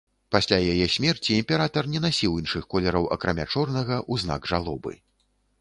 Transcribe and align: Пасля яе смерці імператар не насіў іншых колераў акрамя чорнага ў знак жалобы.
Пасля 0.35 0.57
яе 0.71 0.87
смерці 0.93 1.35
імператар 1.41 1.83
не 1.95 2.01
насіў 2.07 2.39
іншых 2.45 2.63
колераў 2.75 3.05
акрамя 3.17 3.45
чорнага 3.55 3.97
ў 4.11 4.25
знак 4.27 4.53
жалобы. 4.55 4.99